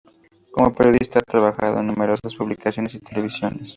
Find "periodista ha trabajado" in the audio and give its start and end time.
0.73-1.79